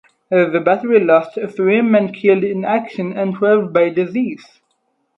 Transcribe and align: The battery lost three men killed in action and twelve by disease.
The 0.31 0.59
battery 0.65 0.99
lost 0.99 1.37
three 1.55 1.79
men 1.83 2.11
killed 2.11 2.43
in 2.43 2.65
action 2.65 3.15
and 3.15 3.35
twelve 3.35 3.71
by 3.71 3.89
disease. 3.89 4.59